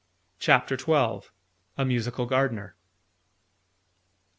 CHAPTER 0.39 0.77
12. 0.77 1.31
A 1.77 1.85
MUSICAL 1.85 2.25
GARDENER. 2.25 2.75